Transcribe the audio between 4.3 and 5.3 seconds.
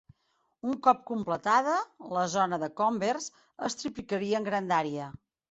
en grandària.